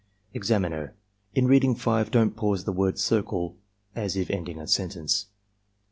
Examiner.— 0.33 0.95
In 1.35 1.45
reading 1.45 1.75
5, 1.75 2.09
don't 2.09 2.35
pause 2.35 2.61
at 2.61 2.65
the 2.65 2.71
word 2.71 2.97
CIRCLE 2.97 3.55
as 3.95 4.15
if 4.15 4.31
ending 4.31 4.59
a 4.59 4.65
sentence.) 4.65 5.27